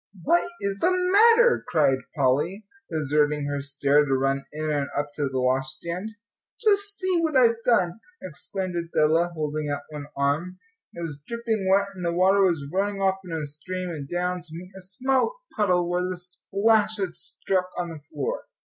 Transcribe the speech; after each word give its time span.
"What 0.23 0.49
is 0.61 0.79
the 0.79 0.89
matter?" 0.91 1.63
cried 1.67 1.99
Polly, 2.15 2.65
deserting 2.89 3.45
her 3.45 3.61
stair, 3.61 4.03
to 4.03 4.15
run 4.17 4.45
in 4.51 4.71
and 4.71 4.87
up 4.97 5.13
to 5.13 5.29
the 5.29 5.39
washstand. 5.39 6.09
"Just 6.59 6.97
see 6.97 7.21
what 7.21 7.37
I've 7.37 7.63
done," 7.63 7.99
exclaimed 8.19 8.73
Adela, 8.75 9.29
holding 9.35 9.69
out 9.69 9.83
one 9.89 10.07
arm. 10.17 10.57
It 10.95 11.01
was 11.03 11.21
dripping 11.27 11.67
wet, 11.69 11.89
and 11.93 12.03
the 12.03 12.11
water 12.13 12.41
was 12.41 12.65
running 12.73 12.99
off 12.99 13.19
in 13.23 13.31
a 13.31 13.45
stream 13.45 13.89
and 13.91 14.09
down 14.09 14.41
to 14.41 14.49
meet 14.55 14.71
a 14.75 14.81
small 14.81 15.35
puddle 15.55 15.87
where 15.87 16.01
the 16.09 16.17
splash 16.17 16.97
had 16.97 17.15
struck 17.15 17.69
on 17.77 17.89
the 17.91 17.99
floor. 18.11 18.45